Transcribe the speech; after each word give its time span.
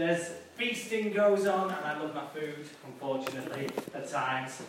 There's 0.00 0.30
feasting 0.56 1.12
goes 1.12 1.46
on, 1.46 1.70
and 1.70 1.84
I 1.84 2.00
love 2.00 2.14
my 2.14 2.24
food, 2.28 2.66
unfortunately, 2.86 3.68
at 3.94 4.10
times. 4.10 4.62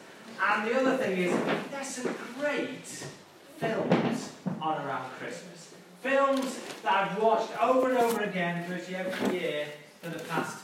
And 0.46 0.67
the 0.67 0.77
other 0.77 0.97
thing 0.97 1.19
is, 1.19 1.33
there's 1.72 1.88
some 1.88 2.14
great 2.38 2.85
films 3.58 4.33
on 4.59 4.86
around 4.86 5.09
Christmas. 5.12 5.74
Films 6.02 6.59
that 6.83 6.94
I've 6.94 7.24
watched 7.24 7.64
over 7.64 7.92
and 7.92 7.98
over 8.00 8.23
again 8.23 8.68
virtually 8.68 8.98
every 8.98 9.39
year 9.39 9.67
for 10.02 10.09
the 10.09 10.20
past 10.25 10.57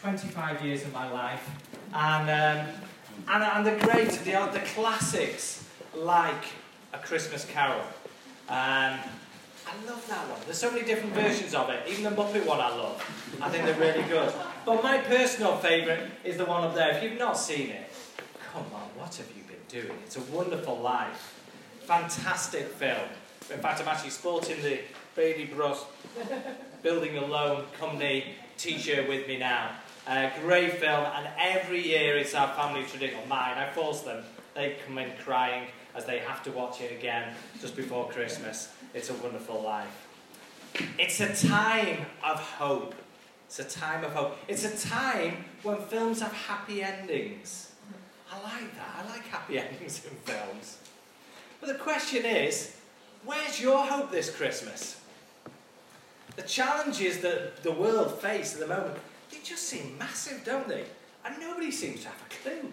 25 0.00 0.64
years 0.64 0.82
of 0.84 0.94
my 0.94 1.12
life. 1.12 1.50
And, 1.92 2.30
um, 2.30 2.74
and, 3.28 3.44
and 3.44 3.66
the 3.66 3.84
great, 3.84 4.12
the, 4.12 4.48
the 4.50 4.62
classics 4.74 5.68
like 5.94 6.46
A 6.94 6.98
Christmas 7.00 7.44
Carol. 7.44 7.84
Um, 8.48 8.98
I 9.66 9.86
love 9.86 10.06
that 10.08 10.28
one. 10.30 10.40
There's 10.44 10.58
so 10.58 10.70
many 10.70 10.84
different 10.84 11.12
versions 11.12 11.52
of 11.54 11.68
it. 11.70 11.82
Even 11.88 12.04
the 12.04 12.10
Muppet 12.10 12.46
one 12.46 12.60
I 12.60 12.68
love. 12.68 13.02
I 13.40 13.48
think 13.48 13.64
they're 13.64 13.74
really 13.74 14.08
good. 14.08 14.32
But 14.64 14.82
my 14.82 14.98
personal 14.98 15.56
favourite 15.56 16.00
is 16.24 16.36
the 16.36 16.44
one 16.44 16.62
up 16.62 16.74
there. 16.74 16.96
If 16.96 17.02
you've 17.02 17.18
not 17.18 17.36
seen 17.36 17.70
it, 17.70 17.90
come 18.52 18.64
on, 18.72 18.88
what 18.96 19.14
have 19.16 19.26
you 19.36 19.42
been 19.42 19.82
doing? 19.82 19.98
It's 20.04 20.16
a 20.16 20.20
wonderful 20.22 20.78
life. 20.78 21.34
Fantastic 21.80 22.66
film. 22.68 23.08
In 23.52 23.58
fact, 23.58 23.80
I'm 23.80 23.88
actually 23.88 24.10
sporting 24.10 24.62
the 24.62 24.78
Bailey 25.16 25.46
Bros 25.46 25.84
Building 26.82 27.16
and 27.16 27.30
Loan 27.30 27.64
Company 27.78 28.36
t-shirt 28.56 29.08
with 29.08 29.26
me 29.26 29.38
now. 29.38 29.70
Uh, 30.06 30.30
great 30.42 30.74
film, 30.74 31.04
and 31.16 31.28
every 31.38 31.84
year 31.84 32.16
it's 32.16 32.34
our 32.34 32.52
family 32.54 32.84
tradition. 32.84 33.18
Mine, 33.28 33.58
I 33.58 33.68
force 33.70 34.02
them. 34.02 34.22
They 34.54 34.76
come 34.86 34.98
in 34.98 35.10
crying 35.22 35.66
as 35.96 36.04
they 36.04 36.18
have 36.20 36.42
to 36.44 36.52
watch 36.52 36.80
it 36.80 36.92
again 36.92 37.34
just 37.60 37.74
before 37.74 38.08
Christmas. 38.08 38.68
It's 38.94 39.10
a 39.10 39.14
wonderful 39.14 39.62
life. 39.62 40.06
It's 40.98 41.20
a 41.20 41.34
time 41.34 42.06
of 42.24 42.38
hope. 42.38 42.94
It's 43.46 43.58
a 43.58 43.64
time 43.64 44.04
of 44.04 44.12
hope. 44.12 44.36
It's 44.48 44.64
a 44.64 44.88
time 44.88 45.44
when 45.62 45.78
films 45.78 46.20
have 46.20 46.32
happy 46.32 46.82
endings. 46.82 47.72
I 48.30 48.42
like 48.42 48.74
that. 48.74 49.04
I 49.04 49.08
like 49.10 49.26
happy 49.26 49.58
endings 49.60 50.04
in 50.04 50.16
films. 50.32 50.78
But 51.60 51.68
the 51.68 51.74
question 51.74 52.24
is, 52.24 52.76
where's 53.24 53.60
your 53.60 53.86
hope 53.86 54.10
this 54.10 54.34
Christmas? 54.34 55.00
The 56.36 56.42
challenges 56.42 57.20
that 57.20 57.62
the 57.62 57.72
world 57.72 58.20
face 58.20 58.54
at 58.54 58.60
the 58.60 58.66
moment, 58.66 58.98
they 59.30 59.38
just 59.42 59.62
seem 59.62 59.96
massive, 59.98 60.44
don't 60.44 60.68
they? 60.68 60.84
And 61.24 61.38
nobody 61.40 61.70
seems 61.70 62.02
to 62.02 62.08
have 62.08 62.22
a 62.30 62.34
clue. 62.34 62.72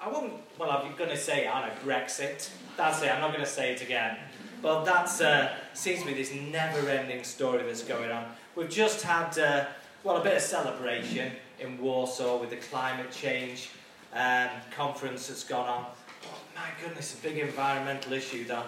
I 0.00 0.08
won't, 0.08 0.34
well, 0.58 0.70
I'm 0.70 0.96
going 0.96 1.10
to 1.10 1.16
say, 1.16 1.46
I 1.46 1.68
know, 1.68 1.74
Brexit. 1.84 2.50
That's 2.76 3.02
it, 3.02 3.10
I'm 3.10 3.20
not 3.20 3.32
going 3.32 3.44
to 3.44 3.50
say 3.50 3.72
it 3.72 3.82
again. 3.82 4.16
Well, 4.64 4.82
that 4.86 5.20
uh, 5.20 5.50
seems 5.74 6.00
to 6.00 6.06
be 6.06 6.14
this 6.14 6.32
never-ending 6.32 7.22
story 7.24 7.62
that's 7.64 7.84
going 7.84 8.10
on. 8.10 8.24
We've 8.56 8.70
just 8.70 9.02
had, 9.02 9.38
uh, 9.38 9.66
well, 10.04 10.16
a 10.16 10.24
bit 10.24 10.36
of 10.36 10.42
celebration 10.42 11.32
in 11.60 11.78
Warsaw 11.78 12.40
with 12.40 12.48
the 12.48 12.56
climate 12.56 13.12
change 13.12 13.68
um, 14.14 14.48
conference 14.74 15.28
that's 15.28 15.44
gone 15.44 15.68
on. 15.68 15.84
Oh, 16.24 16.38
my 16.54 16.70
goodness, 16.82 17.12
a 17.12 17.22
big 17.22 17.36
environmental 17.36 18.14
issue 18.14 18.46
though. 18.46 18.62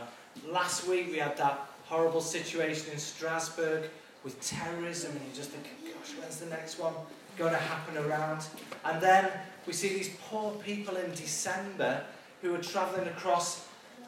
Last 0.47 0.87
week 0.87 1.07
we 1.11 1.17
had 1.17 1.35
that 1.39 1.67
horrible 1.87 2.21
situation 2.21 2.93
in 2.93 2.99
Strasbourg 2.99 3.89
with 4.23 4.39
terrorism, 4.43 5.13
and 5.13 5.21
you 5.23 5.35
just 5.35 5.49
think, 5.49 5.65
gosh, 5.83 6.13
when's 6.21 6.37
the 6.37 6.47
next 6.51 6.79
one 6.79 6.93
going 7.39 7.53
to 7.53 7.59
happen 7.59 7.97
around? 7.97 8.45
And 8.85 9.01
then 9.01 9.31
we 9.67 9.73
see 9.73 9.89
these 9.89 10.11
poor 10.29 10.51
people 10.57 10.97
in 10.97 11.11
December 11.13 12.05
who 12.43 12.55
are 12.55 12.59
travelling 12.59 13.09
across, 13.09 13.66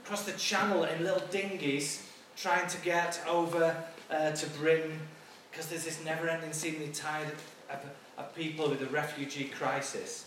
across 0.09 0.25
the 0.25 0.39
channel 0.39 0.85
in 0.85 1.05
little 1.05 1.23
dinghies 1.31 2.03
trying 2.35 2.67
to 2.67 2.81
get 2.81 3.21
over 3.29 3.77
uh, 4.11 4.31
to 4.31 4.49
Britain 4.59 4.99
because 5.51 5.67
there's 5.67 5.85
this 5.85 6.03
never 6.03 6.31
ending 6.31 6.51
seemingly 6.51 6.89
tide 6.95 7.27
of, 7.71 7.79
of 8.17 8.35
people 8.35 8.71
with 8.71 8.81
the 8.81 8.87
refugee 8.87 9.45
crisis. 9.45 10.25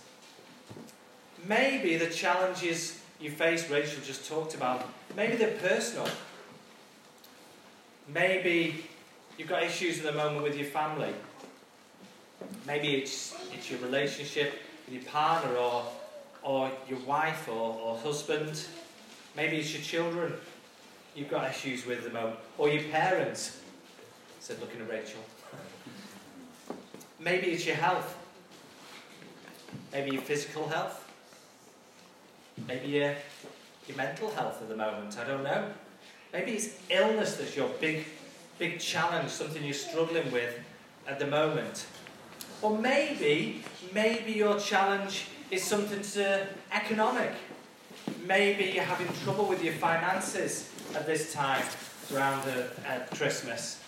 Maybe 1.48 1.98
the 1.98 2.12
challenges 2.12 3.02
you 3.20 3.32
face, 3.32 3.68
Rachel 3.72 4.04
just 4.04 4.30
talked 4.30 4.54
about, 4.54 4.88
maybe 5.16 5.36
they're 5.36 5.58
personal. 5.58 6.08
Maybe 8.08 8.86
you've 9.39 9.50
got 9.50 9.64
issues 9.64 9.98
at 9.98 10.04
the 10.04 10.11
moment 10.11 10.44
with 10.44 10.55
your 10.55 10.67
family. 10.67 11.16
Maybe 12.67 12.98
it's, 12.98 13.36
it's 13.52 13.72
your 13.72 13.80
relationship 13.80 14.60
with 14.86 14.94
your 14.94 15.11
partner 15.11 15.55
or, 15.55 15.86
or 16.44 16.70
your 16.88 17.00
wife 17.00 17.48
or, 17.48 17.80
or 17.82 17.98
husband. 17.98 18.64
Maybe 19.36 19.58
it's 19.58 19.73
your 19.73 19.81
children 19.81 20.33
you've 21.15 21.30
got 21.30 21.49
issues 21.49 21.86
with 21.86 21.99
at 21.99 22.03
the 22.05 22.09
moment. 22.09 22.37
Or 22.58 22.69
your 22.69 22.83
parents. 22.83 23.59
Said 24.39 24.59
looking 24.59 24.81
at 24.81 24.89
Rachel. 24.89 25.19
Maybe 27.19 27.47
it's 27.47 27.65
your 27.65 27.75
health. 27.75 28.17
Maybe 29.92 30.11
your 30.11 30.21
physical 30.21 30.67
health. 30.67 31.08
Maybe 32.67 32.89
your, 32.89 33.14
your 33.87 33.97
mental 33.97 34.31
health 34.31 34.61
at 34.61 34.69
the 34.69 34.75
moment. 34.75 35.17
I 35.17 35.25
don't 35.25 35.43
know. 35.43 35.71
Maybe 36.33 36.53
it's 36.53 36.77
illness 36.89 37.37
that's 37.37 37.55
your 37.55 37.69
big, 37.80 38.05
big 38.58 38.80
challenge, 38.80 39.30
something 39.30 39.63
you're 39.63 39.73
struggling 39.73 40.31
with 40.31 40.58
at 41.08 41.19
the 41.19 41.27
moment. 41.27 41.86
Or 42.61 42.77
maybe, 42.77 43.63
maybe 43.93 44.31
your 44.31 44.59
challenge 44.59 45.25
is 45.49 45.63
something 45.63 46.02
to 46.02 46.48
economic. 46.71 47.33
Maybe 48.27 48.65
you're 48.65 48.83
having 48.83 49.08
trouble 49.23 49.45
with 49.45 49.64
your 49.64 49.73
finances 49.73 50.70
at 50.95 51.05
this 51.05 51.33
time 51.33 51.64
around 52.14 52.48
uh, 52.48 52.99
Christmas. 53.15 53.82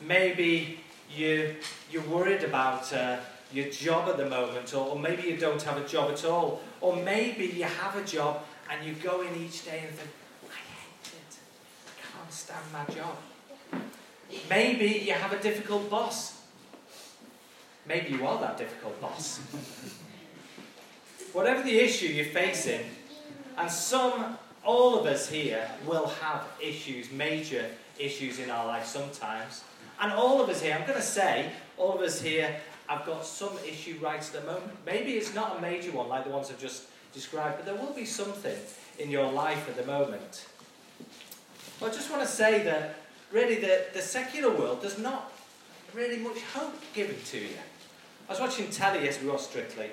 Maybe 0.00 0.80
you, 1.14 1.56
you're 1.90 2.02
worried 2.04 2.42
about 2.42 2.90
uh, 2.92 3.18
your 3.52 3.68
job 3.68 4.08
at 4.08 4.16
the 4.16 4.28
moment, 4.28 4.74
or, 4.74 4.88
or 4.88 4.98
maybe 4.98 5.24
you 5.24 5.36
don't 5.36 5.62
have 5.62 5.76
a 5.76 5.86
job 5.86 6.10
at 6.10 6.24
all. 6.24 6.60
Or 6.80 6.96
maybe 6.96 7.46
you 7.46 7.64
have 7.64 7.96
a 7.96 8.04
job 8.04 8.44
and 8.70 8.86
you 8.86 8.94
go 8.94 9.20
in 9.22 9.34
each 9.42 9.64
day 9.64 9.82
and 9.86 9.94
think, 9.94 10.10
I 10.50 10.56
hate 10.56 11.12
it. 11.12 11.36
I 11.86 12.18
can't 12.18 12.32
stand 12.32 12.64
my 12.72 12.94
job. 12.94 13.16
Maybe 14.48 15.04
you 15.06 15.12
have 15.12 15.32
a 15.32 15.42
difficult 15.42 15.90
boss. 15.90 16.40
Maybe 17.86 18.14
you 18.14 18.26
are 18.26 18.40
that 18.40 18.56
difficult 18.56 19.00
boss. 19.00 19.38
Whatever 21.32 21.62
the 21.62 21.78
issue 21.78 22.06
you're 22.06 22.24
facing, 22.24 22.80
and 23.56 23.70
some, 23.70 24.36
all 24.64 24.98
of 24.98 25.06
us 25.06 25.28
here 25.28 25.70
will 25.86 26.06
have 26.06 26.44
issues, 26.60 27.10
major 27.10 27.64
issues 27.98 28.38
in 28.38 28.50
our 28.50 28.66
life 28.66 28.86
sometimes. 28.86 29.64
And 30.00 30.12
all 30.12 30.42
of 30.42 30.48
us 30.48 30.60
here, 30.60 30.74
I'm 30.74 30.86
going 30.86 30.98
to 30.98 31.02
say, 31.02 31.50
all 31.78 31.94
of 31.94 32.00
us 32.00 32.20
here 32.20 32.54
have 32.86 33.06
got 33.06 33.24
some 33.24 33.56
issue 33.66 33.98
right 34.00 34.20
at 34.20 34.32
the 34.32 34.40
moment. 34.42 34.72
Maybe 34.84 35.12
it's 35.12 35.34
not 35.34 35.58
a 35.58 35.60
major 35.60 35.90
one 35.92 36.08
like 36.08 36.24
the 36.24 36.30
ones 36.30 36.50
I've 36.50 36.60
just 36.60 36.84
described, 37.12 37.56
but 37.56 37.66
there 37.66 37.74
will 37.74 37.94
be 37.94 38.04
something 38.04 38.56
in 38.98 39.10
your 39.10 39.30
life 39.30 39.68
at 39.68 39.76
the 39.76 39.86
moment. 39.86 40.46
I 41.82 41.88
just 41.88 42.10
want 42.10 42.22
to 42.22 42.28
say 42.28 42.62
that 42.64 42.96
really 43.32 43.56
the, 43.56 43.86
the 43.92 44.02
secular 44.02 44.54
world 44.54 44.82
does 44.82 44.98
not 44.98 45.32
really 45.94 46.18
much 46.18 46.40
hope 46.54 46.74
given 46.94 47.16
to 47.26 47.38
you. 47.38 47.56
I 48.28 48.32
was 48.32 48.40
watching 48.40 48.68
telly 48.70 49.04
yesterday, 49.04 49.26
we 49.26 49.32
watched 49.32 49.44
Strictly. 49.44 49.90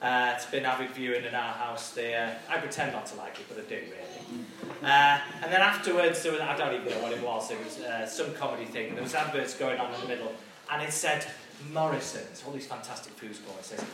Uh, 0.00 0.32
it's 0.34 0.46
been 0.46 0.66
avid 0.66 0.90
viewing 0.90 1.24
in 1.24 1.34
our 1.34 1.52
house. 1.54 1.92
They, 1.92 2.14
uh, 2.14 2.30
I 2.50 2.58
pretend 2.58 2.92
not 2.92 3.06
to 3.06 3.16
like 3.16 3.40
it, 3.40 3.46
but 3.48 3.58
I 3.58 3.62
do 3.62 3.76
really. 3.76 4.44
Uh, 4.82 5.18
and 5.42 5.52
then 5.52 5.62
afterwards, 5.62 6.22
was, 6.24 6.40
I 6.40 6.56
don't 6.56 6.74
even 6.74 6.90
know 6.90 7.02
what 7.02 7.12
it 7.12 7.22
was. 7.22 7.50
It 7.50 7.58
was 7.64 7.80
uh, 7.80 8.06
some 8.06 8.34
comedy 8.34 8.66
thing. 8.66 8.94
There 8.94 9.02
was 9.02 9.14
adverts 9.14 9.54
going 9.54 9.80
on 9.80 9.94
in 9.94 10.00
the 10.02 10.06
middle, 10.06 10.32
and 10.70 10.82
it 10.82 10.92
said 10.92 11.26
Morrison's. 11.72 12.42
All 12.46 12.52
these 12.52 12.66
fantastic 12.66 13.14
foods 13.14 13.38
going. 13.38 13.58
It 13.58 13.64
says 13.64 13.84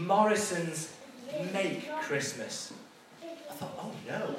Morrison's 0.00 0.92
make 1.52 1.88
Christmas. 2.00 2.72
I 3.22 3.54
thought, 3.54 3.78
oh 3.78 3.92
no, 4.08 4.34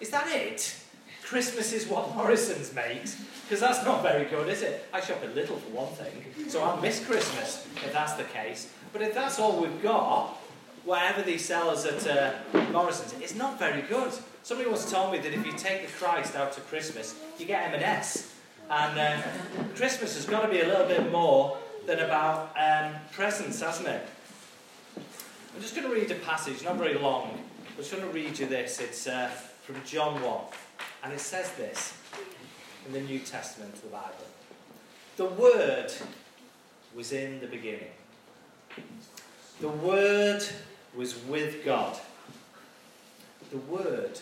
is 0.00 0.10
that 0.10 0.26
it? 0.34 0.76
Christmas 1.22 1.72
is 1.72 1.86
what 1.86 2.14
Morrison's 2.14 2.74
makes? 2.74 3.22
Because 3.44 3.60
that's 3.60 3.84
not 3.84 4.02
very 4.02 4.24
good, 4.24 4.48
is 4.48 4.62
it? 4.62 4.86
I 4.92 5.00
shop 5.00 5.22
at 5.22 5.34
Lidl 5.34 5.58
for 5.58 5.70
one 5.70 5.92
thing, 5.94 6.48
so 6.48 6.62
I'll 6.62 6.80
miss 6.80 7.04
Christmas 7.04 7.66
if 7.76 7.92
that's 7.92 8.14
the 8.14 8.24
case. 8.24 8.72
But 8.92 9.02
if 9.02 9.14
that's 9.14 9.38
all 9.38 9.60
we've 9.60 9.82
got, 9.82 10.38
whatever 10.84 11.22
they 11.22 11.38
sell 11.38 11.70
us 11.70 11.86
at 11.86 12.06
uh, 12.06 12.70
Morrison's, 12.70 13.14
it's 13.20 13.34
not 13.34 13.58
very 13.58 13.82
good. 13.82 14.12
Somebody 14.42 14.68
once 14.68 14.90
told 14.90 15.12
me 15.12 15.18
that 15.18 15.32
if 15.32 15.46
you 15.46 15.52
take 15.52 15.86
the 15.86 15.92
Christ 15.92 16.36
out 16.36 16.52
to 16.52 16.60
Christmas, 16.62 17.14
you 17.38 17.46
get 17.46 17.72
M&S. 17.72 18.32
And 18.70 18.98
uh, 18.98 19.22
Christmas 19.74 20.14
has 20.16 20.26
got 20.26 20.42
to 20.42 20.48
be 20.48 20.60
a 20.60 20.66
little 20.66 20.86
bit 20.86 21.10
more 21.10 21.58
than 21.86 22.00
about 22.00 22.54
um, 22.58 22.92
presents, 23.12 23.60
hasn't 23.60 23.88
it? 23.88 24.06
I'm 24.96 25.60
just 25.60 25.76
going 25.76 25.88
to 25.88 25.94
read 25.94 26.10
a 26.10 26.16
passage, 26.16 26.64
not 26.64 26.76
very 26.76 26.94
long. 26.94 27.38
I'm 27.68 27.76
just 27.76 27.92
going 27.92 28.02
to 28.02 28.10
read 28.10 28.38
you 28.38 28.46
this. 28.46 28.80
It's 28.80 29.06
uh, 29.06 29.28
from 29.62 29.76
John 29.84 30.20
1. 30.22 30.40
And 31.04 31.12
it 31.12 31.20
says 31.20 31.52
this 31.52 31.94
in 32.86 32.92
the 32.92 33.00
New 33.00 33.18
Testament 33.18 33.74
of 33.74 33.82
the 33.82 33.88
Bible. 33.88 34.26
The 35.16 35.26
Word 35.26 35.92
was 36.94 37.12
in 37.12 37.40
the 37.40 37.46
beginning. 37.46 37.90
The 39.60 39.68
Word 39.68 40.44
was 40.96 41.16
with 41.24 41.64
God. 41.64 41.96
The 43.50 43.58
Word 43.58 44.20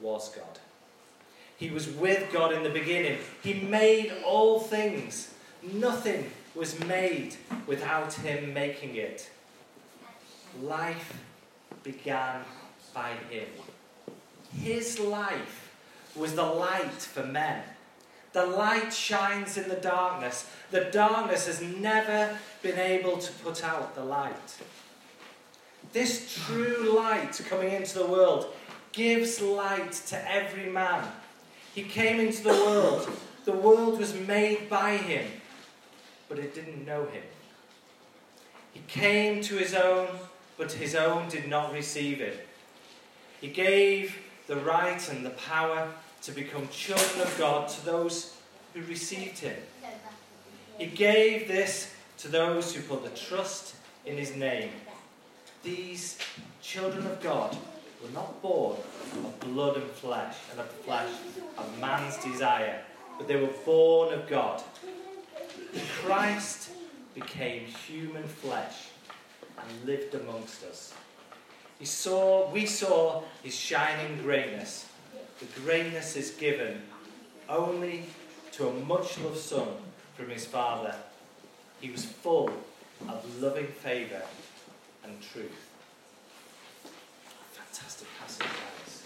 was 0.00 0.28
God. 0.30 0.58
He 1.56 1.70
was 1.70 1.88
with 1.88 2.32
God 2.32 2.52
in 2.52 2.62
the 2.62 2.70
beginning. 2.70 3.18
He 3.42 3.54
made 3.54 4.12
all 4.24 4.60
things. 4.60 5.34
Nothing 5.62 6.30
was 6.54 6.80
made 6.80 7.36
without 7.66 8.14
him 8.14 8.54
making 8.54 8.96
it. 8.96 9.30
Life 10.62 11.18
began 11.82 12.42
by 12.94 13.12
him. 13.28 13.46
His 14.58 14.98
life 14.98 15.70
was 16.16 16.34
the 16.34 16.44
light 16.44 17.02
for 17.02 17.24
men. 17.24 17.62
The 18.32 18.46
light 18.46 18.92
shines 18.92 19.56
in 19.56 19.68
the 19.68 19.76
darkness. 19.76 20.48
The 20.70 20.84
darkness 20.84 21.46
has 21.46 21.60
never 21.60 22.38
been 22.62 22.78
able 22.78 23.18
to 23.18 23.32
put 23.32 23.64
out 23.64 23.94
the 23.94 24.04
light. 24.04 24.56
This 25.92 26.44
true 26.46 26.94
light 26.96 27.40
coming 27.48 27.72
into 27.72 27.98
the 27.98 28.06
world 28.06 28.52
gives 28.92 29.40
light 29.40 29.92
to 29.92 30.30
every 30.32 30.70
man. 30.70 31.04
He 31.74 31.82
came 31.82 32.20
into 32.20 32.42
the 32.42 32.50
world. 32.50 33.08
The 33.44 33.52
world 33.52 33.98
was 33.98 34.14
made 34.14 34.68
by 34.68 34.96
him, 34.96 35.26
but 36.28 36.38
it 36.38 36.54
didn't 36.54 36.86
know 36.86 37.06
him. 37.06 37.22
He 38.72 38.80
came 38.86 39.42
to 39.42 39.56
his 39.56 39.74
own, 39.74 40.08
but 40.56 40.72
his 40.72 40.94
own 40.94 41.28
did 41.28 41.48
not 41.48 41.72
receive 41.72 42.18
him. 42.18 42.34
He 43.40 43.48
gave 43.48 44.16
the 44.46 44.56
right 44.56 45.08
and 45.10 45.24
the 45.24 45.30
power 45.30 45.88
to 46.22 46.32
become 46.32 46.68
children 46.68 47.22
of 47.22 47.34
God 47.38 47.68
to 47.68 47.84
those 47.84 48.36
who 48.74 48.82
received 48.82 49.38
him. 49.38 49.56
He 50.78 50.86
gave 50.86 51.48
this 51.48 51.94
to 52.18 52.28
those 52.28 52.74
who 52.74 52.82
put 52.82 53.02
the 53.02 53.10
trust 53.10 53.74
in 54.04 54.16
his 54.16 54.34
name. 54.36 54.70
These 55.62 56.16
children 56.62 57.06
of 57.06 57.20
God 57.20 57.54
were 58.02 58.10
not 58.14 58.40
born 58.40 58.78
of 59.24 59.40
blood 59.40 59.76
and 59.76 59.90
flesh, 59.90 60.36
and 60.50 60.60
of 60.60 60.68
the 60.68 60.82
flesh 60.84 61.10
of 61.58 61.78
man's 61.78 62.16
desire, 62.24 62.80
but 63.18 63.28
they 63.28 63.36
were 63.36 63.52
born 63.66 64.14
of 64.14 64.26
God. 64.26 64.62
Christ 66.02 66.70
became 67.14 67.66
human 67.66 68.22
flesh 68.22 68.88
and 69.58 69.86
lived 69.86 70.14
amongst 70.14 70.64
us. 70.64 70.94
He 71.78 71.84
saw, 71.84 72.50
we 72.50 72.64
saw 72.64 73.22
his 73.42 73.54
shining 73.54 74.22
greatness. 74.22 74.86
The 75.40 75.60
greatness 75.60 76.16
is 76.16 76.30
given 76.30 76.82
only 77.48 78.04
to 78.52 78.68
a 78.68 78.72
much 78.72 79.18
loved 79.18 79.38
son 79.38 79.68
from 80.16 80.30
his 80.30 80.46
father. 80.46 80.94
He 81.80 81.90
was 81.90 82.04
full 82.04 82.50
of 83.08 83.42
loving 83.42 83.66
favour 83.66 84.22
and 85.04 85.20
truth. 85.20 85.70
Fantastic 87.52 88.08
passage, 88.20 88.46
guys. 88.46 89.02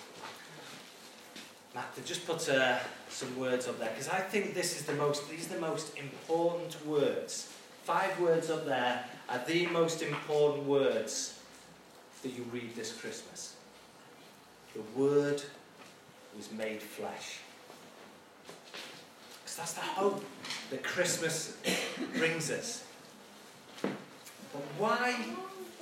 Matt, 1.75 2.07
just 2.07 2.27
put 2.27 2.49
uh, 2.49 2.79
some 3.09 3.37
words 3.39 3.67
up 3.67 3.79
there 3.79 3.91
because 3.91 4.09
I 4.09 4.21
think 4.21 4.55
this 4.55 4.79
is 4.79 4.87
the 4.87 4.95
most. 4.95 5.29
These 5.29 5.51
are 5.51 5.55
the 5.55 5.61
most 5.61 5.97
important 5.99 6.87
words. 6.87 7.53
Five 7.85 8.19
words 8.21 8.49
up 8.49 8.65
there 8.65 9.05
are 9.29 9.43
the 9.47 9.67
most 9.67 10.03
important 10.03 10.65
words 10.65 11.39
that 12.23 12.31
you 12.31 12.45
read 12.53 12.75
this 12.75 12.93
Christmas. 12.93 13.55
The 14.75 14.81
Word 14.99 15.43
was 16.37 16.51
made 16.53 16.83
flesh. 16.83 17.39
Because 19.43 19.57
that's 19.57 19.73
the 19.75 19.81
hope 19.81 20.25
that 20.71 20.83
Christmas 20.83 21.57
brings 22.17 22.51
us. 22.51 22.85
But 23.83 24.63
why, 24.79 25.15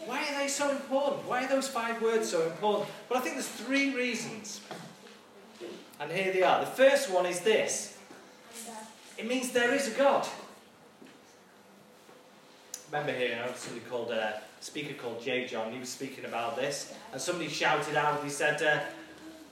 why 0.06 0.22
are 0.28 0.38
they 0.38 0.48
so 0.48 0.70
important? 0.70 1.26
Why 1.28 1.44
are 1.44 1.48
those 1.48 1.68
five 1.68 2.02
words 2.02 2.30
so 2.30 2.44
important? 2.46 2.88
Well, 3.08 3.18
I 3.18 3.22
think 3.22 3.36
there's 3.36 3.48
three 3.48 3.94
reasons. 3.94 4.60
And 6.00 6.10
here 6.10 6.32
they 6.32 6.42
are. 6.42 6.60
The 6.60 6.66
first 6.66 7.10
one 7.10 7.26
is 7.26 7.40
this 7.40 7.96
it 9.18 9.26
means 9.26 9.52
there 9.52 9.72
is 9.72 9.88
a 9.88 9.96
God. 9.96 10.26
Remember 12.90 13.12
here, 13.12 13.28
you 13.28 13.36
know, 13.36 13.52
somebody 13.54 13.86
called 13.88 14.10
a 14.10 14.22
uh, 14.22 14.40
speaker 14.60 14.94
called 14.94 15.22
J. 15.22 15.46
John. 15.46 15.72
He 15.72 15.78
was 15.78 15.88
speaking 15.88 16.24
about 16.24 16.56
this, 16.56 16.92
and 17.12 17.20
somebody 17.20 17.48
shouted 17.48 17.96
out. 17.96 18.22
He 18.22 18.28
said, 18.30 18.60
uh, 18.62 18.80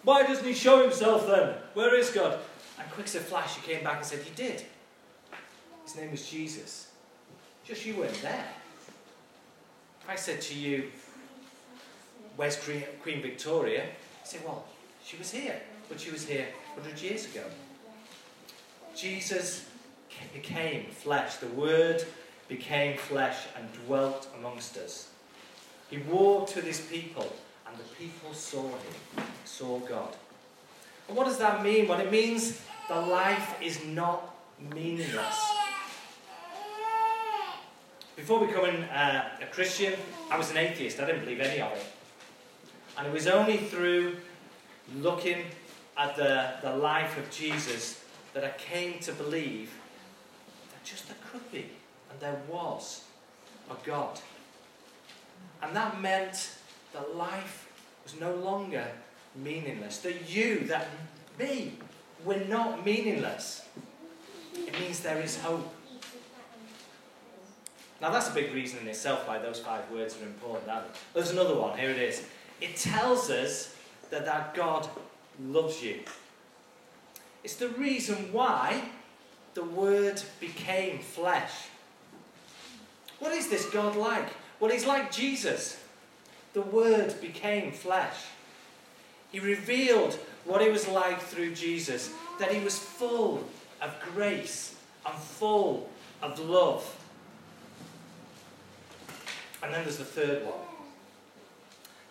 "Why 0.02 0.24
doesn't 0.24 0.44
he 0.44 0.52
show 0.52 0.82
himself 0.82 1.26
then? 1.26 1.54
Where 1.74 1.94
is 1.94 2.10
God?" 2.10 2.38
And 2.78 2.90
quick 2.90 3.06
as 3.06 3.14
a 3.14 3.20
flash, 3.20 3.56
he 3.56 3.72
came 3.72 3.84
back 3.84 3.98
and 3.98 4.06
said, 4.06 4.20
"He 4.20 4.34
did. 4.34 4.64
His 5.84 5.96
name 5.96 6.10
was 6.10 6.28
Jesus. 6.28 6.88
Just 7.64 7.86
you 7.86 7.96
weren't 7.96 8.20
there." 8.22 8.46
I 10.08 10.16
said 10.16 10.40
to 10.42 10.54
you, 10.54 10.90
"Where's 12.36 12.56
Queen 12.56 13.22
Victoria?" 13.22 13.84
You 13.84 13.90
say, 14.24 14.38
"Well, 14.44 14.64
she 15.04 15.16
was 15.16 15.30
here, 15.30 15.60
but 15.88 16.00
she 16.00 16.10
was 16.10 16.26
here 16.26 16.48
100 16.74 17.00
years 17.00 17.26
ago." 17.26 17.44
Jesus 18.94 19.66
became 20.32 20.90
flesh. 20.90 21.36
The 21.36 21.46
Word 21.48 22.04
became 22.48 22.98
flesh 22.98 23.46
and 23.56 23.72
dwelt 23.86 24.28
amongst 24.36 24.76
us. 24.76 25.08
He 25.88 25.98
walked 25.98 26.56
with 26.56 26.64
his 26.64 26.80
people, 26.80 27.32
and 27.66 27.76
the 27.76 27.84
people 27.94 28.34
saw 28.34 28.68
him, 28.68 29.24
saw 29.44 29.78
God. 29.78 30.16
And 31.08 31.16
what 31.16 31.26
does 31.26 31.38
that 31.38 31.62
mean? 31.62 31.88
Well, 31.88 32.00
it 32.00 32.10
means 32.10 32.60
the 32.88 33.00
life 33.00 33.60
is 33.62 33.84
not 33.84 34.34
meaningless. 34.74 35.49
Before 38.30 38.46
becoming 38.46 38.84
uh, 38.84 39.28
a 39.42 39.46
Christian, 39.46 39.92
I 40.30 40.38
was 40.38 40.52
an 40.52 40.56
atheist. 40.56 41.00
I 41.00 41.06
didn't 41.06 41.22
believe 41.22 41.40
any 41.40 41.60
of 41.60 41.72
it. 41.72 41.84
And 42.96 43.08
it 43.08 43.12
was 43.12 43.26
only 43.26 43.56
through 43.56 44.18
looking 44.98 45.46
at 45.98 46.14
the, 46.14 46.52
the 46.62 46.76
life 46.76 47.18
of 47.18 47.28
Jesus 47.32 48.04
that 48.32 48.44
I 48.44 48.50
came 48.50 49.00
to 49.00 49.12
believe 49.12 49.72
that 50.70 50.84
just 50.84 51.08
there 51.08 51.16
could 51.32 51.50
be 51.50 51.70
and 52.08 52.20
there 52.20 52.40
was 52.48 53.02
a 53.68 53.74
God. 53.84 54.20
And 55.60 55.74
that 55.74 56.00
meant 56.00 56.52
that 56.92 57.16
life 57.16 57.68
was 58.04 58.20
no 58.20 58.32
longer 58.36 58.86
meaningless. 59.34 59.98
That 59.98 60.30
you, 60.30 60.60
that 60.68 60.86
me, 61.36 61.72
we're 62.24 62.44
not 62.44 62.86
meaningless. 62.86 63.66
It 64.54 64.78
means 64.78 65.00
there 65.00 65.20
is 65.20 65.36
hope. 65.40 65.68
Now, 68.00 68.10
that's 68.10 68.30
a 68.30 68.34
big 68.34 68.54
reason 68.54 68.78
in 68.80 68.88
itself 68.88 69.28
why 69.28 69.38
those 69.38 69.60
five 69.60 69.90
words 69.90 70.16
are 70.20 70.24
important. 70.24 70.70
There's 71.12 71.30
another 71.30 71.54
one. 71.54 71.78
Here 71.78 71.90
it 71.90 71.98
is. 71.98 72.24
It 72.60 72.76
tells 72.76 73.30
us 73.30 73.74
that 74.10 74.24
that 74.24 74.54
God 74.54 74.88
loves 75.38 75.82
you. 75.82 76.00
It's 77.44 77.56
the 77.56 77.68
reason 77.70 78.32
why 78.32 78.82
the 79.54 79.64
Word 79.64 80.22
became 80.40 80.98
flesh. 80.98 81.52
What 83.18 83.32
is 83.32 83.48
this 83.48 83.66
God 83.66 83.96
like? 83.96 84.28
Well, 84.58 84.70
he's 84.70 84.86
like 84.86 85.12
Jesus. 85.12 85.82
The 86.52 86.62
Word 86.62 87.20
became 87.20 87.72
flesh. 87.72 88.16
He 89.30 89.40
revealed 89.40 90.18
what 90.44 90.62
he 90.62 90.70
was 90.70 90.88
like 90.88 91.20
through 91.20 91.54
Jesus, 91.54 92.10
that 92.38 92.52
he 92.52 92.62
was 92.64 92.78
full 92.78 93.44
of 93.80 93.94
grace 94.14 94.74
and 95.06 95.14
full 95.14 95.88
of 96.22 96.38
love. 96.38 96.99
And 99.62 99.74
then 99.74 99.84
there's 99.84 99.98
the 99.98 100.04
third 100.04 100.44
one. 100.44 100.54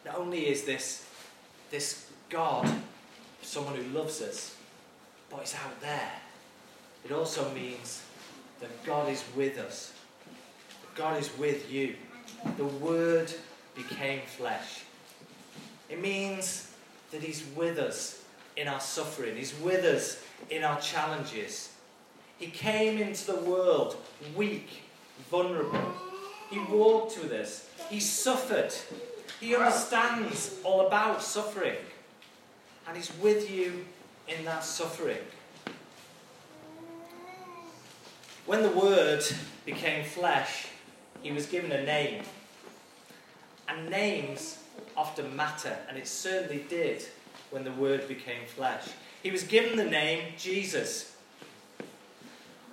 Not 0.06 0.16
only 0.16 0.48
is 0.48 0.64
this, 0.64 1.06
this 1.72 2.10
God 2.30 2.70
someone 3.42 3.76
who 3.76 3.84
loves 3.98 4.22
us, 4.22 4.56
but 5.30 5.42
he's 5.42 5.56
out 5.56 5.80
there, 5.82 6.12
it 7.06 7.12
also 7.12 7.52
means 7.54 8.04
that 8.60 8.84
God 8.86 9.10
is 9.10 9.24
with 9.36 9.58
us 9.58 9.94
God 11.00 11.18
is 11.18 11.30
with 11.38 11.72
you. 11.72 11.96
The 12.58 12.66
Word 12.66 13.32
became 13.74 14.20
flesh. 14.26 14.82
It 15.88 16.02
means 16.02 16.70
that 17.12 17.24
He's 17.24 17.46
with 17.56 17.80
us 17.80 18.22
in 18.58 18.68
our 18.68 18.82
suffering, 18.82 19.38
He's 19.38 19.58
with 19.60 19.86
us 19.86 20.22
in 20.50 20.66
our 20.66 20.78
challenges. 20.82 21.72
He 22.38 22.48
came 22.48 22.98
into 22.98 23.32
the 23.32 23.40
world 23.40 23.96
weak, 24.36 24.68
vulnerable. 25.32 25.94
He 26.50 26.60
walked 26.60 27.18
with 27.22 27.32
us. 27.32 27.70
He 27.90 28.00
suffered. 28.00 28.74
He 29.40 29.56
understands 29.56 30.58
all 30.64 30.88
about 30.88 31.22
suffering. 31.22 31.76
And 32.88 32.98
He's 32.98 33.12
with 33.22 33.50
you 33.50 33.86
in 34.28 34.46
that 34.46 34.64
suffering. 34.64 35.18
When 38.46 38.64
the 38.64 38.72
Word 38.72 39.24
became 39.66 40.04
flesh, 40.04 40.68
he 41.22 41.32
was 41.32 41.46
given 41.46 41.72
a 41.72 41.84
name. 41.84 42.24
And 43.68 43.90
names 43.90 44.58
often 44.98 45.36
matter, 45.36 45.78
and 45.88 45.98
it 45.98 46.08
certainly 46.08 46.66
did 46.68 47.06
when 47.52 47.64
the 47.64 47.72
Word 47.74 48.08
became 48.08 48.48
flesh. 48.48 48.88
He 49.22 49.30
was 49.30 49.44
given 49.44 49.78
the 49.78 49.86
name 49.86 50.34
Jesus. 50.38 51.16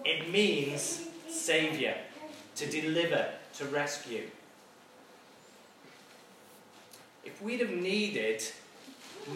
It 0.04 0.30
means 0.30 1.08
Saviour, 1.28 1.94
to 2.56 2.66
deliver, 2.66 3.28
to 3.54 3.64
rescue. 3.66 4.24
If 7.24 7.40
we'd 7.42 7.60
have 7.60 7.70
needed 7.70 8.42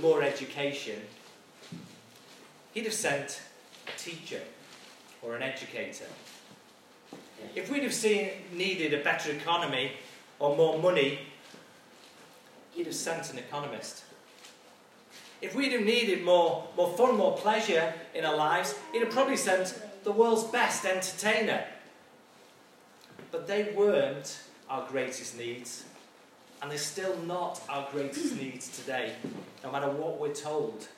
more 0.01 0.23
education, 0.23 1.01
he'd 2.73 2.85
have 2.85 2.95
sent 2.95 3.43
a 3.87 3.99
teacher 3.99 4.41
or 5.23 5.37
an 5.37 5.43
educator. 5.43 6.07
If 7.55 7.71
we'd 7.71 7.83
have 7.83 7.95
seen 7.95 8.31
needed 8.53 8.95
a 8.95 9.03
better 9.03 9.33
economy 9.33 9.93
or 10.39 10.57
more 10.57 10.79
money, 10.79 11.19
he'd 12.73 12.87
have 12.87 12.95
sent 12.95 13.33
an 13.33 13.39
economist. 13.39 14.05
If 15.43 15.55
we'd 15.55 15.73
have 15.73 15.83
needed 15.83 16.23
more, 16.23 16.69
more 16.77 16.97
fun, 16.97 17.17
more 17.17 17.37
pleasure 17.37 17.93
in 18.15 18.25
our 18.25 18.37
lives, 18.37 18.75
he'd 18.93 19.01
have 19.01 19.11
probably 19.11 19.37
sent 19.37 19.75
the 20.05 20.13
world's 20.13 20.45
best 20.45 20.85
entertainer. 20.85 21.65
But 23.31 23.47
they 23.47 23.73
weren't 23.77 24.41
our 24.69 24.87
greatest 24.89 25.37
needs. 25.39 25.85
And 26.63 26.71
they're 26.71 26.79
still 26.79 27.17
not 27.23 27.63
our 27.69 27.89
greatest 27.91 28.37
needs 28.37 28.77
today, 28.77 29.15
no 29.65 29.73
matter 29.73 29.89
what 29.89 30.21
we're 30.21 30.35
told 30.35 30.89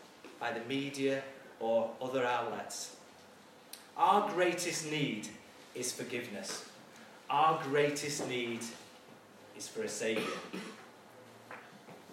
by 0.41 0.53
the 0.53 0.65
media 0.69 1.23
or 1.61 1.91
other 2.01 2.25
outlets. 2.25 2.97
Our 3.97 4.29
greatest 4.31 4.91
need 4.91 5.29
is 5.75 5.93
forgiveness. 5.93 6.69
Our 7.31 7.63
greatest 7.63 8.29
need 8.29 8.61
is 9.57 9.69
for 9.69 9.83
a 9.83 9.89
Saviour. 9.89 10.27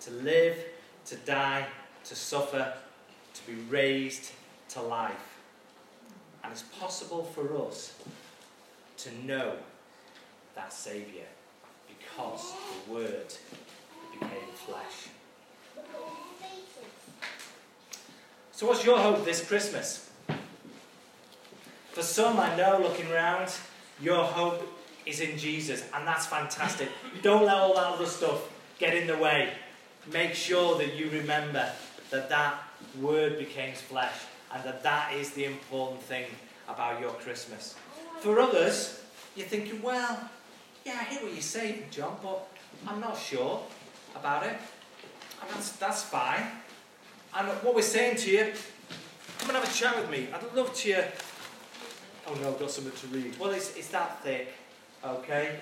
To 0.01 0.11
live, 0.11 0.57
to 1.05 1.15
die, 1.15 1.65
to 2.05 2.15
suffer, 2.15 2.73
to 3.33 3.47
be 3.47 3.55
raised 3.69 4.31
to 4.69 4.81
life. 4.81 5.39
And 6.43 6.51
it's 6.51 6.61
possible 6.61 7.23
for 7.23 7.67
us 7.67 7.95
to 8.97 9.25
know 9.25 9.53
that 10.55 10.73
Saviour 10.73 11.25
because 11.87 12.53
the 12.85 12.93
Word 12.93 13.33
became 14.13 14.29
flesh. 14.55 15.09
So, 18.51 18.67
what's 18.67 18.85
your 18.85 18.99
hope 18.99 19.23
this 19.23 19.45
Christmas? 19.47 20.09
For 21.91 22.03
some, 22.03 22.39
I 22.39 22.55
know, 22.55 22.79
looking 22.81 23.11
around, 23.11 23.51
your 24.01 24.23
hope 24.23 24.67
is 25.05 25.21
in 25.21 25.37
Jesus, 25.37 25.83
and 25.93 26.05
that's 26.05 26.25
fantastic. 26.25 26.89
Don't 27.21 27.45
let 27.45 27.55
all 27.55 27.75
that 27.75 27.85
other 27.85 28.05
stuff 28.05 28.49
get 28.77 28.93
in 28.93 29.07
the 29.07 29.17
way. 29.17 29.53
Make 30.11 30.33
sure 30.33 30.77
that 30.77 30.95
you 30.95 31.09
remember 31.09 31.69
that 32.11 32.29
that 32.29 32.55
Word 32.99 33.37
became 33.37 33.73
flesh, 33.73 34.13
and 34.53 34.63
that 34.63 34.83
that 34.83 35.13
is 35.13 35.31
the 35.31 35.45
important 35.45 36.01
thing 36.01 36.25
about 36.67 36.99
your 36.99 37.11
Christmas. 37.11 37.75
For 38.19 38.39
others, 38.39 39.01
you're 39.35 39.47
thinking, 39.47 39.81
well, 39.81 40.29
yeah, 40.89 41.01
I 41.01 41.03
hear 41.03 41.21
what 41.21 41.33
you're 41.33 41.41
saying, 41.41 41.83
John, 41.91 42.17
but 42.23 42.47
I'm 42.87 42.99
not 42.99 43.15
sure 43.15 43.61
about 44.15 44.43
it. 44.43 44.57
And 45.39 45.49
that's, 45.51 45.73
that's 45.73 46.03
fine. 46.03 46.43
And 47.37 47.47
what 47.63 47.75
we're 47.75 47.81
saying 47.83 48.17
to 48.17 48.31
you, 48.31 48.53
come 49.37 49.49
and 49.49 49.57
have 49.59 49.69
a 49.69 49.73
chat 49.73 49.95
with 49.97 50.09
me. 50.09 50.27
I'd 50.33 50.55
love 50.55 50.73
to. 50.73 51.03
Oh 52.25 52.33
no, 52.41 52.49
I've 52.49 52.59
got 52.59 52.71
something 52.71 52.91
to 52.91 53.15
read. 53.15 53.37
Well, 53.39 53.51
it's, 53.51 53.75
it's 53.75 53.89
that 53.89 54.23
thick, 54.23 54.51
okay? 55.05 55.59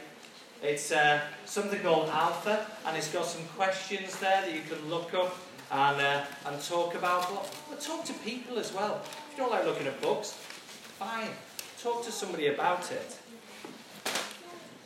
It's 0.63 0.93
uh, 0.93 1.19
something 1.45 1.79
called 1.81 2.09
Alpha, 2.09 2.65
and 2.85 2.95
it's 2.95 3.11
got 3.11 3.25
some 3.25 3.43
questions 3.57 4.17
there 4.19 4.41
that 4.41 4.53
you 4.53 4.61
can 4.61 4.89
look 4.89 5.13
up 5.13 5.35
and, 5.71 6.01
uh, 6.01 6.23
and 6.45 6.61
talk 6.63 6.95
about. 6.95 7.29
But, 7.29 7.53
but 7.69 7.81
talk 7.81 8.05
to 8.05 8.13
people 8.13 8.59
as 8.59 8.73
well. 8.73 9.01
If 9.03 9.37
you 9.37 9.43
don't 9.43 9.51
like 9.51 9.65
looking 9.65 9.87
at 9.87 10.01
books, 10.01 10.31
fine. 10.31 11.29
Talk 11.83 12.05
to 12.05 12.11
somebody 12.13 12.47
about 12.47 12.89
it. 12.93 13.17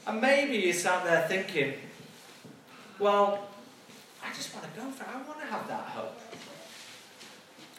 And 0.07 0.19
maybe 0.19 0.57
you 0.57 0.73
sat 0.73 1.03
there 1.03 1.27
thinking, 1.27 1.73
well, 2.99 3.47
I 4.23 4.33
just 4.33 4.53
want 4.53 4.71
to 4.71 4.79
go 4.79 4.89
for 4.91 5.03
it. 5.03 5.09
I 5.13 5.27
want 5.27 5.39
to 5.39 5.45
have 5.45 5.67
that 5.67 5.85
hope. 5.85 6.19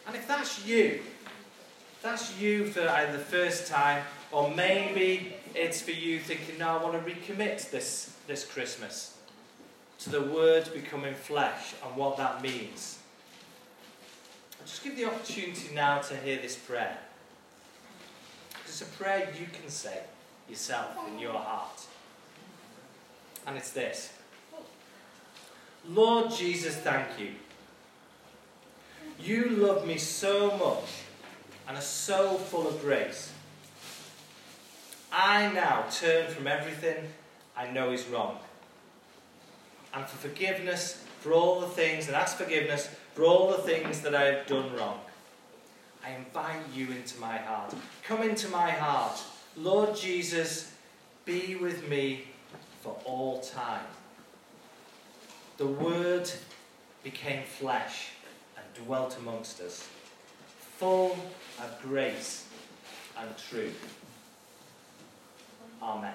And 0.07 0.17
if 0.17 0.26
that's 0.26 0.67
you, 0.67 1.00
that's 2.02 2.38
you 2.38 2.64
for 2.67 2.88
either 2.88 3.12
the 3.12 3.19
first 3.19 3.69
time, 3.69 4.05
or 4.31 4.50
maybe 4.50 5.35
it's 5.55 5.81
for 5.81 5.93
you 5.93 6.19
thinking, 6.19 6.59
no, 6.59 6.79
I 6.79 6.83
want 6.83 7.05
to 7.05 7.11
recommit 7.11 7.71
this, 7.71 8.17
this 8.26 8.45
Christmas 8.45 9.17
to 10.00 10.11
the 10.11 10.23
Word 10.23 10.69
becoming 10.75 11.14
flesh 11.14 11.75
and 11.85 11.97
what 11.97 12.17
that 12.17 12.43
means. 12.43 12.99
I'll 14.59 14.67
just 14.67 14.83
give 14.83 14.97
the 14.97 15.05
opportunity 15.05 15.75
now 15.75 16.00
to 16.00 16.17
hear 16.17 16.38
this 16.41 16.57
prayer. 16.57 16.99
It's 18.64 18.81
a 18.81 18.87
prayer 18.87 19.29
you 19.38 19.47
can 19.47 19.69
say 19.69 20.00
yourself 20.49 20.97
in 21.09 21.19
your 21.19 21.35
heart. 21.35 21.87
And 23.46 23.56
it's 23.56 23.70
this 23.70 24.12
Lord 25.88 26.30
Jesus, 26.30 26.76
thank 26.76 27.18
you. 27.18 27.30
You 29.20 29.50
love 29.50 29.87
me 29.87 29.99
so 29.99 30.56
much 30.56 30.90
and 31.68 31.76
are 31.76 31.80
so 31.80 32.34
full 32.34 32.66
of 32.68 32.80
grace. 32.80 33.32
I 35.12 35.52
now 35.52 35.84
turn 35.90 36.30
from 36.30 36.46
everything 36.46 36.96
I 37.56 37.70
know 37.70 37.92
is 37.92 38.06
wrong. 38.06 38.38
And 39.94 40.06
for 40.06 40.28
forgiveness 40.28 41.04
for 41.22 41.32
all 41.32 41.61
the 41.61 41.68
things, 41.68 42.08
and 42.08 42.16
ask 42.16 42.37
forgiveness 42.37 42.88
for 43.14 43.22
all 43.22 43.49
the 43.49 43.58
things 43.58 44.00
that 44.00 44.12
I 44.12 44.25
have 44.25 44.46
done 44.49 44.75
wrong. 44.75 44.99
I 46.04 46.11
invite 46.14 46.62
you 46.75 46.90
into 46.90 47.20
my 47.20 47.37
heart. 47.37 47.72
Come 48.02 48.22
into 48.22 48.49
my 48.49 48.70
heart. 48.70 49.22
Lord 49.56 49.94
Jesus, 49.94 50.72
be 51.25 51.54
with 51.54 51.88
me 51.88 52.25
for 52.83 52.97
all 53.05 53.41
time. 53.41 53.87
The 55.57 55.67
Word 55.67 56.29
became 57.05 57.45
flesh 57.45 58.09
and 58.57 58.87
dwelt 58.87 59.17
amongst 59.19 59.61
us, 59.61 59.89
full 60.79 61.17
of 61.61 61.81
grace 61.83 62.47
and 63.17 63.31
truth. 63.39 63.97
Amen. 65.81 66.15